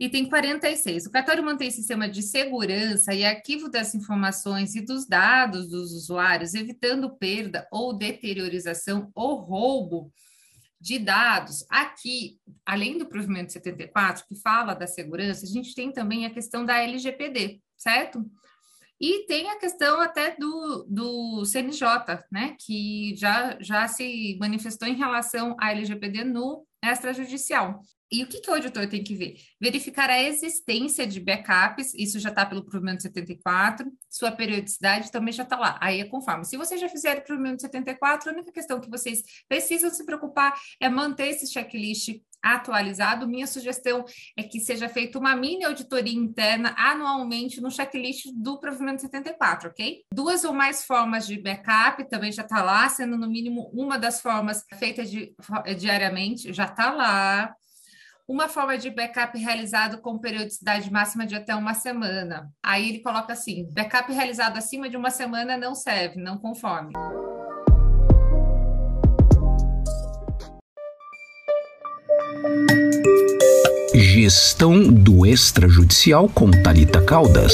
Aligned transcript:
Item 0.00 0.28
46. 0.28 1.06
O 1.06 1.10
cartório 1.10 1.42
mantém 1.42 1.70
sistema 1.70 2.08
de 2.08 2.22
segurança 2.22 3.12
e 3.12 3.24
arquivo 3.24 3.68
das 3.68 3.94
informações 3.94 4.76
e 4.76 4.80
dos 4.80 5.06
dados 5.06 5.68
dos 5.68 5.92
usuários, 5.92 6.54
evitando 6.54 7.10
perda 7.16 7.66
ou 7.72 7.92
deteriorização 7.92 9.10
ou 9.12 9.36
roubo 9.36 10.12
de 10.80 11.00
dados. 11.00 11.66
Aqui, 11.68 12.38
além 12.64 12.96
do 12.96 13.06
provimento 13.06 13.52
74, 13.52 14.24
que 14.28 14.36
fala 14.36 14.74
da 14.74 14.86
segurança, 14.86 15.44
a 15.44 15.48
gente 15.48 15.74
tem 15.74 15.90
também 15.90 16.24
a 16.24 16.30
questão 16.30 16.64
da 16.64 16.80
LGPD, 16.80 17.60
certo? 17.76 18.24
E 19.00 19.26
tem 19.26 19.48
a 19.48 19.58
questão 19.58 20.00
até 20.00 20.36
do, 20.36 20.84
do 20.88 21.44
CNJ, 21.44 22.24
né, 22.30 22.56
que 22.58 23.14
já, 23.16 23.56
já 23.60 23.86
se 23.86 24.36
manifestou 24.40 24.88
em 24.88 24.96
relação 24.96 25.56
à 25.58 25.70
LGPD 25.72 26.24
no 26.24 26.64
extrajudicial. 26.84 27.80
E 28.10 28.22
o 28.22 28.26
que, 28.26 28.40
que 28.40 28.50
o 28.50 28.54
auditor 28.54 28.86
tem 28.88 29.02
que 29.04 29.14
ver? 29.14 29.36
Verificar 29.60 30.08
a 30.08 30.22
existência 30.22 31.06
de 31.06 31.20
backups, 31.20 31.92
isso 31.94 32.18
já 32.18 32.30
está 32.30 32.46
pelo 32.46 32.64
provimento 32.64 33.02
74, 33.02 33.86
sua 34.08 34.32
periodicidade 34.32 35.12
também 35.12 35.32
já 35.32 35.42
está 35.42 35.58
lá, 35.58 35.78
aí 35.80 36.00
é 36.00 36.04
conforme. 36.04 36.44
Se 36.44 36.56
vocês 36.56 36.80
já 36.80 36.88
fizeram 36.88 37.20
o 37.20 37.24
provimento 37.24 37.60
74, 37.60 38.30
a 38.30 38.32
única 38.32 38.50
questão 38.50 38.80
que 38.80 38.88
vocês 38.88 39.22
precisam 39.48 39.90
se 39.90 40.04
preocupar 40.06 40.54
é 40.80 40.88
manter 40.88 41.28
esse 41.28 41.46
checklist 41.46 42.20
atualizado. 42.42 43.28
Minha 43.28 43.46
sugestão 43.46 44.04
é 44.36 44.42
que 44.42 44.60
seja 44.60 44.88
feita 44.88 45.18
uma 45.18 45.34
mini 45.36 45.64
auditoria 45.64 46.14
interna 46.14 46.74
anualmente 46.78 47.60
no 47.60 47.70
checklist 47.70 48.26
do 48.34 48.58
provimento 48.58 49.02
74, 49.02 49.70
ok? 49.70 50.04
Duas 50.12 50.44
ou 50.44 50.52
mais 50.52 50.84
formas 50.84 51.26
de 51.26 51.40
backup 51.40 52.08
também 52.08 52.32
já 52.32 52.42
está 52.42 52.62
lá, 52.62 52.88
sendo 52.88 53.16
no 53.16 53.28
mínimo 53.28 53.70
uma 53.72 53.98
das 53.98 54.20
formas 54.20 54.64
feita 54.78 55.02
diariamente, 55.76 56.52
já 56.52 56.64
está 56.64 56.90
lá 56.90 57.54
uma 58.28 58.46
forma 58.46 58.76
de 58.76 58.90
backup 58.90 59.38
realizado 59.38 59.98
com 60.02 60.18
periodicidade 60.18 60.92
máxima 60.92 61.26
de 61.26 61.34
até 61.34 61.54
uma 61.54 61.72
semana. 61.72 62.52
Aí 62.62 62.90
ele 62.90 62.98
coloca 63.00 63.32
assim: 63.32 63.66
backup 63.72 64.12
realizado 64.12 64.58
acima 64.58 64.90
de 64.90 64.96
uma 64.96 65.10
semana 65.10 65.56
não 65.56 65.74
serve, 65.74 66.20
não 66.20 66.36
conforme. 66.36 66.92
Gestão 73.94 74.92
do 74.92 75.24
extrajudicial 75.24 76.28
com 76.28 76.50
Talita 76.50 77.02
Caldas. 77.04 77.52